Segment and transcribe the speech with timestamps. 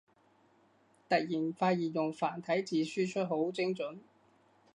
[1.07, 3.99] 突然發現用繁體字輸出好精准